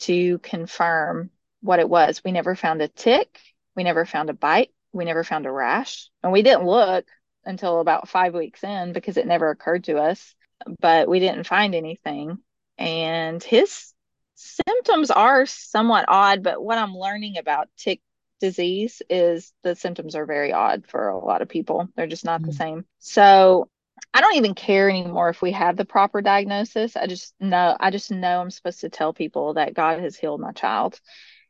[0.00, 2.22] to confirm what it was.
[2.24, 3.38] We never found a tick.
[3.76, 4.72] We never found a bite.
[4.92, 7.06] We never found a rash, and we didn't look
[7.44, 10.34] until about five weeks in because it never occurred to us,
[10.80, 12.38] but we didn't find anything.
[12.76, 13.94] And his
[14.34, 18.00] symptoms are somewhat odd, but what I'm learning about tick
[18.40, 21.88] disease is the symptoms are very odd for a lot of people.
[21.96, 22.84] They're just not mm the same.
[22.98, 23.68] So
[24.12, 26.96] I don't even care anymore if we have the proper diagnosis.
[26.96, 30.40] I just know I just know I'm supposed to tell people that God has healed
[30.40, 30.98] my child.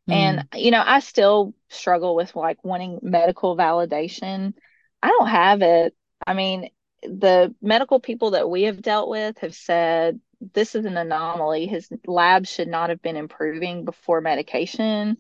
[0.09, 0.15] Mm.
[0.15, 4.55] And you know, I still struggle with like wanting medical validation
[5.03, 5.95] I don't have it.
[6.27, 6.71] I mean,
[7.03, 10.21] the medical people that we have dealt with have said
[10.55, 11.67] this is an anomaly.
[11.67, 15.17] His labs should not have been improving before medication,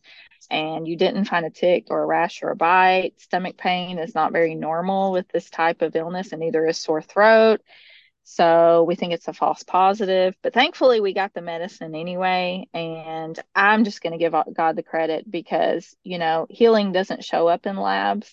[0.50, 3.14] and you didn't find a tick or a rash or a bite.
[3.18, 7.02] Stomach pain is not very normal with this type of illness, and neither is sore
[7.02, 7.60] throat.
[8.24, 12.68] So we think it's a false positive, but thankfully we got the medicine anyway.
[12.72, 17.48] And I'm just going to give God the credit because, you know, healing doesn't show
[17.48, 18.30] up in labs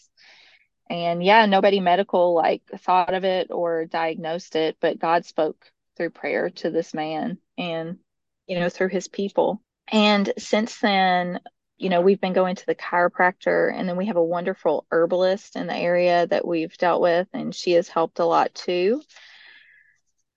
[0.90, 6.10] and yeah nobody medical like thought of it or diagnosed it but god spoke through
[6.10, 7.98] prayer to this man and
[8.48, 11.40] you know through his people and since then
[11.78, 15.56] you know we've been going to the chiropractor and then we have a wonderful herbalist
[15.56, 19.02] in the area that we've dealt with and she has helped a lot too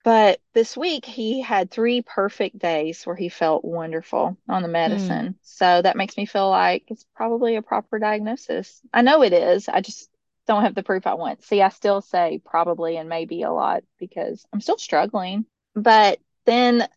[0.03, 4.73] but this week he had three perfect days where he felt wonderful on the hmm.
[4.73, 5.27] medicine.
[5.27, 5.35] Mm.
[5.43, 8.81] So that makes me feel like it's probably a proper diagnosis.
[8.93, 9.69] I know it is.
[9.69, 10.09] I just
[10.47, 11.43] don't have the proof I want.
[11.43, 15.45] See, I still say probably and maybe a lot because I'm still struggling.
[15.75, 16.87] But then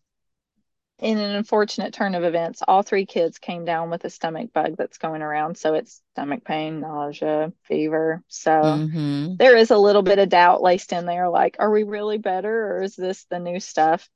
[0.99, 4.75] in an unfortunate turn of events, all three kids came down with a stomach bug
[4.77, 5.57] that's going around.
[5.57, 8.23] So it's stomach pain, nausea, fever.
[8.27, 9.35] So mm-hmm.
[9.35, 12.77] there is a little bit of doubt laced in there like, are we really better
[12.77, 14.09] or is this the new stuff?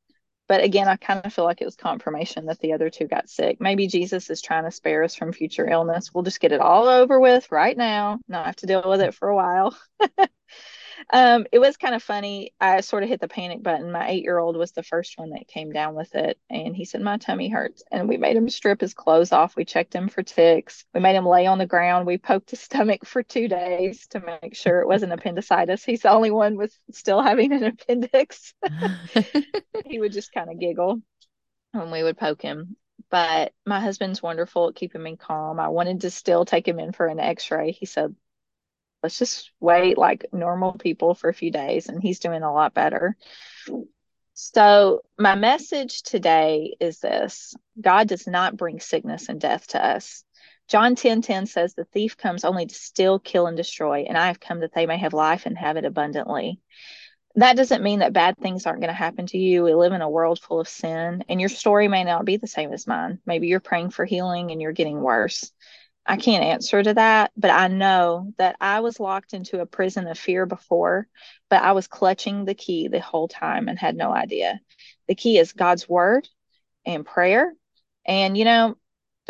[0.47, 3.29] But again, I kind of feel like it was confirmation that the other two got
[3.29, 3.57] sick.
[3.59, 6.11] Maybe Jesus is trying to spare us from future illness.
[6.11, 9.13] We'll just get it all over with right now, not have to deal with it
[9.13, 9.77] for a while.
[11.11, 12.53] um, it was kind of funny.
[12.59, 13.91] I sort of hit the panic button.
[13.91, 16.39] My eight year old was the first one that came down with it.
[16.49, 17.83] And he said, My tummy hurts.
[17.91, 19.55] And we made him strip his clothes off.
[19.55, 20.85] We checked him for ticks.
[20.93, 22.07] We made him lay on the ground.
[22.07, 25.83] We poked his stomach for two days to make sure it wasn't appendicitis.
[25.83, 28.53] He's the only one with still having an appendix.
[29.85, 31.01] he would just kind of giggle
[31.71, 32.75] when we would poke him.
[33.09, 35.59] But my husband's wonderful at keeping me calm.
[35.59, 37.71] I wanted to still take him in for an x ray.
[37.71, 38.15] He said,
[39.03, 42.73] let's just wait like normal people for a few days and he's doing a lot
[42.73, 43.15] better
[44.33, 50.23] so my message today is this god does not bring sickness and death to us
[50.67, 54.27] john 10 10 says the thief comes only to steal kill and destroy and i
[54.27, 56.59] have come that they may have life and have it abundantly
[57.35, 59.63] that doesn't mean that bad things aren't going to happen to you.
[59.63, 62.47] We live in a world full of sin, and your story may not be the
[62.47, 63.19] same as mine.
[63.25, 65.51] Maybe you're praying for healing and you're getting worse.
[66.09, 70.07] I can't answer to that, but I know that I was locked into a prison
[70.07, 71.07] of fear before,
[71.51, 74.59] but I was clutching the key the whole time and had no idea.
[75.07, 76.27] The key is God's word
[76.83, 77.53] and prayer.
[78.07, 78.75] And, you know,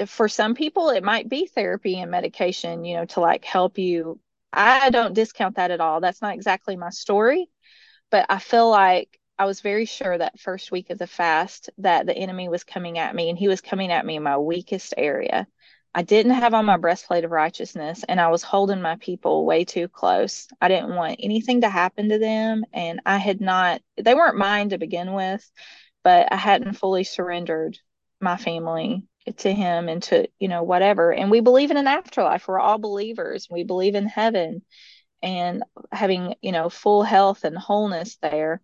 [0.07, 4.17] for some people, it might be therapy and medication, you know, to like help you.
[4.53, 5.99] I don't discount that at all.
[5.99, 7.49] That's not exactly my story,
[8.09, 12.05] but I feel like I was very sure that first week of the fast that
[12.05, 14.93] the enemy was coming at me and he was coming at me in my weakest
[14.95, 15.45] area
[15.93, 19.65] I didn't have on my breastplate of righteousness and I was holding my people way
[19.65, 20.47] too close.
[20.61, 22.63] I didn't want anything to happen to them.
[22.73, 25.49] And I had not, they weren't mine to begin with,
[26.03, 27.77] but I hadn't fully surrendered
[28.21, 29.03] my family
[29.37, 31.11] to him and to, you know, whatever.
[31.11, 32.47] And we believe in an afterlife.
[32.47, 33.47] We're all believers.
[33.49, 34.61] We believe in heaven
[35.21, 38.61] and having, you know, full health and wholeness there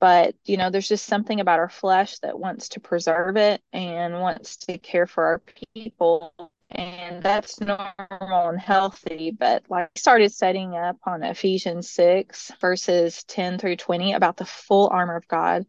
[0.00, 4.20] but you know there's just something about our flesh that wants to preserve it and
[4.20, 5.42] wants to care for our
[5.74, 6.32] people
[6.70, 9.30] and that's normal and healthy.
[9.30, 14.44] But like I started setting up on ephesians 6 verses 10 through 20 about the
[14.44, 15.66] full armor of god.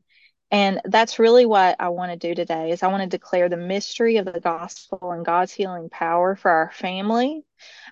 [0.51, 3.57] And that's really what i want to do today is i want to declare the
[3.57, 7.43] mystery of the gospel and god's healing power for our family.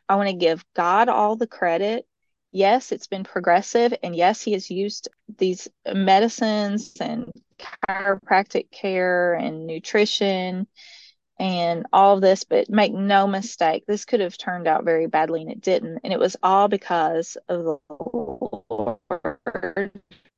[0.09, 2.05] I want to give god all the credit
[2.51, 9.65] yes, it's been progressive, and yes, he has used these medicines and chiropractic care and
[9.65, 10.67] nutrition
[11.39, 15.41] and all of this, but make no mistake, this could have turned out very badly
[15.41, 15.99] and it didn't.
[16.03, 17.77] And it was all because of the
[18.69, 19.91] Lord.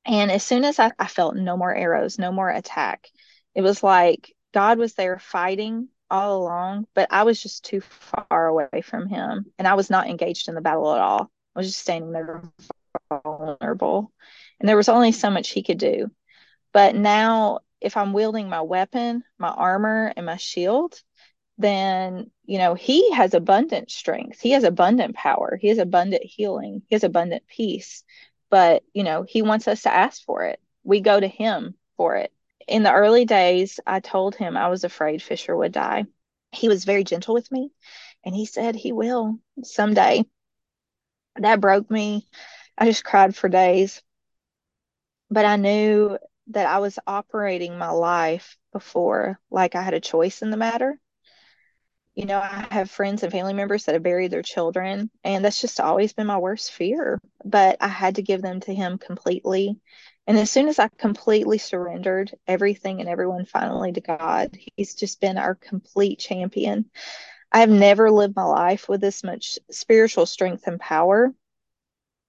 [0.05, 3.07] And as soon as I, I felt no more arrows, no more attack,
[3.55, 8.47] it was like God was there fighting all along, but I was just too far
[8.47, 11.31] away from him and I was not engaged in the battle at all.
[11.55, 12.43] Was just standing there
[13.23, 14.11] vulnerable.
[14.59, 16.09] And there was only so much he could do.
[16.73, 21.01] But now, if I'm wielding my weapon, my armor, and my shield,
[21.57, 24.39] then, you know, he has abundant strength.
[24.39, 25.57] He has abundant power.
[25.59, 26.83] He has abundant healing.
[26.87, 28.03] He has abundant peace.
[28.49, 30.59] But, you know, he wants us to ask for it.
[30.83, 32.31] We go to him for it.
[32.67, 36.05] In the early days, I told him I was afraid Fisher would die.
[36.51, 37.71] He was very gentle with me,
[38.23, 40.23] and he said he will someday
[41.37, 42.27] that broke me.
[42.77, 44.01] I just cried for days.
[45.29, 50.41] But I knew that I was operating my life before like I had a choice
[50.41, 50.99] in the matter.
[52.15, 55.61] You know, I have friends and family members that have buried their children, and that's
[55.61, 57.21] just always been my worst fear.
[57.45, 59.79] But I had to give them to him completely.
[60.27, 65.21] And as soon as I completely surrendered everything and everyone finally to God, he's just
[65.21, 66.89] been our complete champion.
[67.51, 71.33] I have never lived my life with this much spiritual strength and power.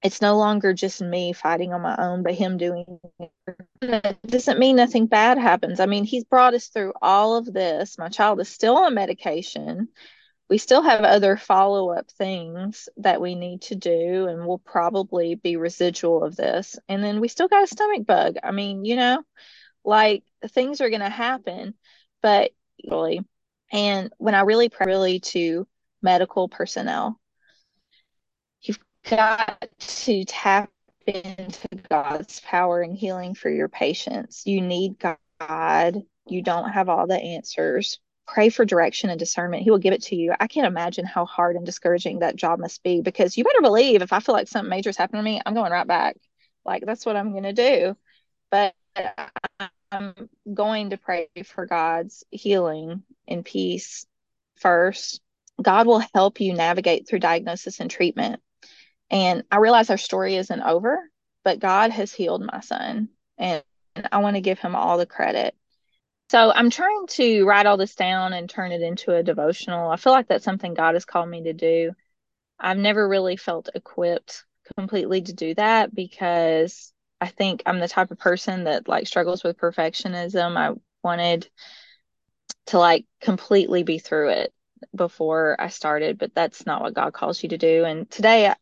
[0.02, 2.87] It's no longer just me fighting on my own, but him doing
[3.18, 4.16] it.
[4.26, 5.78] doesn't mean nothing bad happens.
[5.78, 7.98] I mean, he's brought us through all of this.
[7.98, 9.88] My child is still on medication.
[10.48, 15.35] We still have other follow up things that we need to do, and we'll probably
[15.35, 16.78] be residual of this.
[16.88, 18.37] And then we still got a stomach bug.
[18.42, 19.22] I mean, you know,
[19.85, 21.74] like things are going to happen,
[22.22, 22.52] but
[22.90, 23.20] really,
[23.70, 25.66] and when I really pray really to
[26.02, 27.18] medical personnel,
[28.62, 30.70] you've got to tap
[31.06, 34.46] into God's power and healing for your patients.
[34.46, 36.02] You need God.
[36.26, 37.98] You don't have all the answers.
[38.26, 39.62] Pray for direction and discernment.
[39.62, 40.32] He will give it to you.
[40.38, 44.02] I can't imagine how hard and discouraging that job must be because you better believe
[44.02, 46.16] if I feel like something major is happening to me, I'm going right back.
[46.64, 47.96] Like that's what I'm going to do.
[48.50, 48.74] But
[49.93, 50.14] I'm
[50.53, 54.07] going to pray for God's healing and peace
[54.57, 55.20] first.
[55.61, 58.41] God will help you navigate through diagnosis and treatment.
[59.11, 60.99] And I realize our story isn't over,
[61.45, 63.09] but God has healed my son.
[63.36, 63.64] And
[64.12, 65.55] I want to give him all the credit.
[66.30, 69.91] So I'm trying to write all this down and turn it into a devotional.
[69.91, 71.93] I feel like that's something God has called me to do.
[72.59, 74.45] I've never really felt equipped
[74.76, 79.44] completely to do that because I think I'm the type of person that like struggles
[79.44, 80.56] with perfectionism.
[80.56, 81.48] I wanted
[82.66, 84.54] to like completely be through it
[84.94, 87.84] before I started, but that's not what God calls you to do.
[87.84, 88.56] And today, I,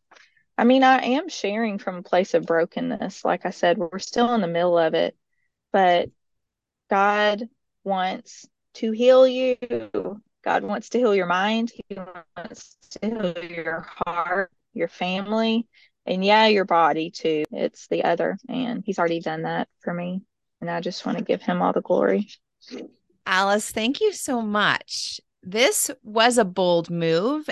[0.57, 3.25] I mean, I am sharing from a place of brokenness.
[3.25, 5.17] Like I said, we're still in the middle of it,
[5.73, 6.11] but
[6.91, 7.49] God
[7.85, 9.57] wants to heal you.
[10.43, 11.73] God wants to heal your mind.
[11.89, 11.97] He
[12.37, 15.67] wants to heal your heart, your family,
[16.09, 17.45] and yeah, your body too.
[17.53, 18.39] It's the other.
[18.49, 20.23] And He's already done that for me.
[20.61, 22.29] And I just want to give Him all the glory.
[23.27, 25.21] Alice, thank you so much.
[25.43, 27.49] This was a bold move.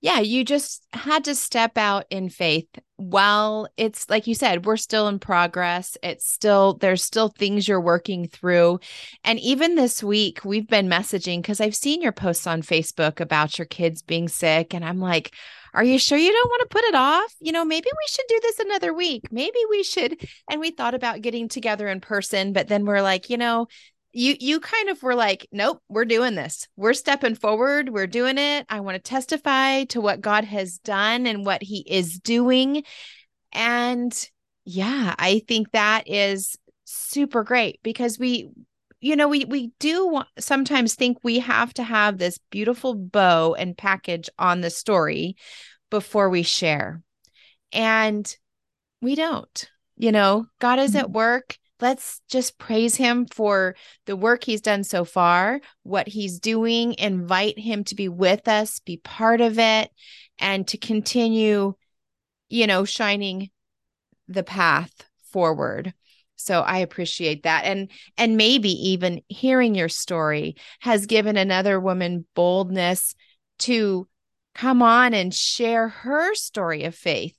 [0.00, 4.76] Yeah, you just had to step out in faith while it's like you said, we're
[4.76, 5.96] still in progress.
[6.02, 8.80] It's still, there's still things you're working through.
[9.24, 13.58] And even this week, we've been messaging because I've seen your posts on Facebook about
[13.58, 14.74] your kids being sick.
[14.74, 15.34] And I'm like,
[15.74, 17.34] are you sure you don't want to put it off?
[17.40, 19.24] You know, maybe we should do this another week.
[19.30, 20.24] Maybe we should.
[20.48, 23.66] And we thought about getting together in person, but then we're like, you know,
[24.14, 28.38] you you kind of were like nope we're doing this we're stepping forward we're doing
[28.38, 32.84] it i want to testify to what god has done and what he is doing
[33.52, 34.30] and
[34.64, 38.48] yeah i think that is super great because we
[39.04, 43.76] you know we we do sometimes think we have to have this beautiful bow and
[43.76, 45.36] package on the story
[45.90, 47.02] before we share
[47.72, 48.36] and
[49.02, 51.12] we don't you know god is at mm-hmm.
[51.12, 53.76] work let's just praise him for
[54.06, 58.78] the work he's done so far, what he's doing, invite him to be with us,
[58.78, 59.90] be part of it,
[60.38, 61.74] and to continue,
[62.48, 63.50] you know, shining
[64.28, 64.92] the path
[65.30, 65.92] forward.
[66.44, 67.64] So I appreciate that.
[67.64, 73.14] And and maybe even hearing your story has given another woman boldness
[73.60, 74.08] to
[74.54, 77.36] come on and share her story of faith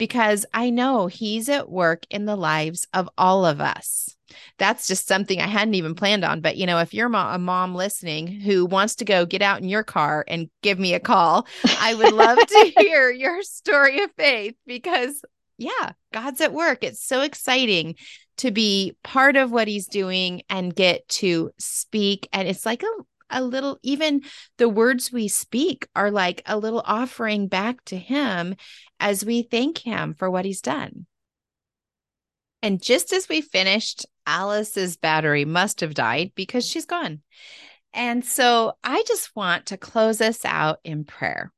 [0.00, 4.16] because I know he's at work in the lives of all of us.
[4.58, 6.40] That's just something I hadn't even planned on.
[6.40, 9.68] But, you know, if you're a mom listening who wants to go get out in
[9.68, 11.46] your car and give me a call,
[11.80, 15.22] I would love to hear your story of faith because,
[15.58, 16.82] yeah, God's at work.
[16.82, 17.96] It's so exciting
[18.40, 22.28] to be part of what he's doing and get to speak.
[22.32, 24.22] And it's like a a little, even
[24.58, 28.56] the words we speak are like a little offering back to Him
[28.98, 31.06] as we thank Him for what He's done.
[32.62, 37.22] And just as we finished, Alice's battery must have died because she's gone.
[37.94, 41.52] And so I just want to close us out in prayer.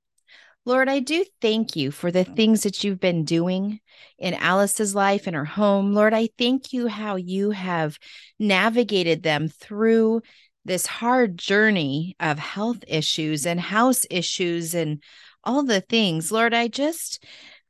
[0.65, 3.81] Lord, I do thank you for the things that you've been doing
[4.17, 5.93] in Alice's life and her home.
[5.93, 7.99] Lord, I thank you how you have
[8.39, 10.23] navigated them through
[10.65, 15.03] this hard journey of health issues and house issues and
[15.43, 16.31] all the things.
[16.31, 17.25] Lord, I just,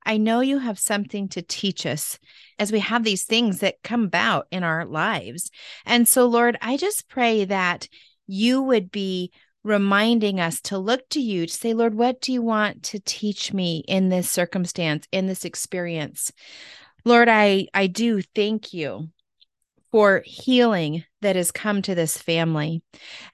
[0.05, 2.19] I know you have something to teach us
[2.59, 5.51] as we have these things that come about in our lives.
[5.87, 7.89] And so, Lord, I just pray that
[8.27, 9.33] you would be
[9.65, 13.53] reminding us to look to you to say, Lord, what do you want to teach
[13.53, 16.33] me in this circumstance, in this experience?
[17.05, 19.09] Lord, I, I do thank you
[19.93, 22.83] for healing that has come to this family.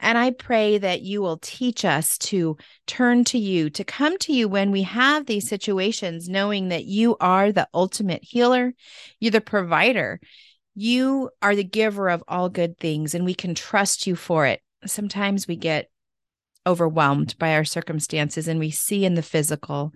[0.00, 2.56] And I pray that you will teach us to
[2.86, 7.16] turn to you, to come to you when we have these situations, knowing that you
[7.20, 8.74] are the ultimate healer,
[9.20, 10.20] you're the provider,
[10.74, 14.60] you are the giver of all good things, and we can trust you for it.
[14.84, 15.88] Sometimes we get
[16.68, 19.92] overwhelmed by our circumstances and we see in the physical,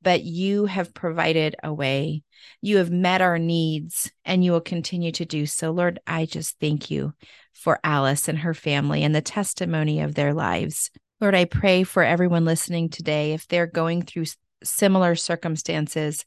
[0.00, 2.22] but you have provided a way.
[2.62, 5.70] You have met our needs and you will continue to do so.
[5.70, 7.12] Lord, I just thank you
[7.52, 10.90] for Alice and her family and the testimony of their lives.
[11.20, 14.24] Lord, I pray for everyone listening today, if they're going through
[14.62, 16.24] similar circumstances,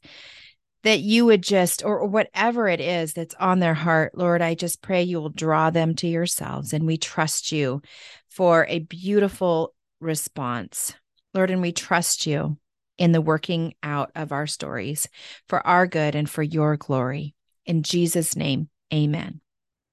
[0.84, 4.80] that you would just, or whatever it is that's on their heart, Lord, I just
[4.80, 6.72] pray you will draw them to yourselves.
[6.72, 7.82] And we trust you
[8.28, 10.94] for a beautiful response.
[11.34, 12.58] Lord, and we trust you
[12.96, 15.08] in the working out of our stories
[15.48, 17.34] for our good and for your glory.
[17.64, 19.40] In Jesus' name, amen.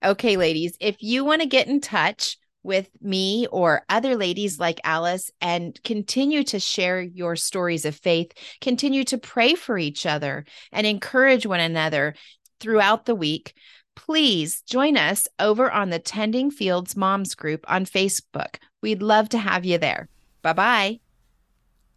[0.04, 4.82] Okay, ladies, if you want to get in touch with me or other ladies like
[4.84, 10.46] Alice and continue to share your stories of faith, continue to pray for each other
[10.72, 12.16] and encourage one another
[12.60, 13.54] throughout the week,
[13.96, 18.58] please join us over on the Tending Fields Moms group on Facebook.
[18.82, 20.10] We'd love to have you there.
[20.42, 21.00] Bye bye.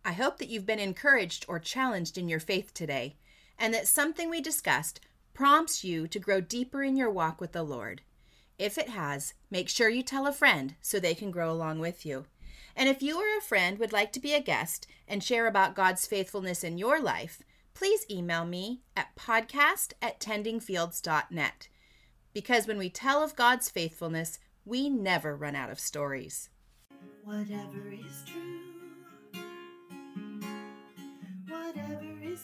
[0.04, 3.16] I hope that you've been encouraged or challenged in your faith today,
[3.58, 5.00] and that something we discussed
[5.34, 8.00] prompts you to grow deeper in your walk with the Lord.
[8.58, 12.06] If it has, make sure you tell a friend so they can grow along with
[12.06, 12.24] you.
[12.74, 15.74] And if you or a friend would like to be a guest and share about
[15.74, 17.42] God's faithfulness in your life,
[17.74, 21.68] please email me at podcast at tendingfields.net
[22.38, 26.50] because when we tell of God's faithfulness, we never run out of stories.
[27.24, 29.42] Whatever is true,
[31.48, 32.38] whatever is.